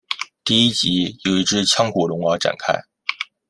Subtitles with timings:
[0.43, 2.73] 第一集由一只腔骨龙而展开。